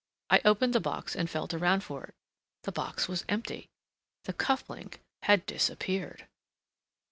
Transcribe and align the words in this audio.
I 0.31 0.41
opened 0.45 0.73
the 0.73 0.79
box 0.79 1.15
and 1.15 1.29
felt 1.29 1.53
around 1.53 1.83
for 1.83 2.05
it. 2.05 2.15
The 2.63 2.71
box 2.71 3.07
was 3.07 3.23
empty—the 3.29 4.33
cuff 4.33 4.67
link 4.67 4.99
had 5.21 5.45
disappeared! 5.45 6.27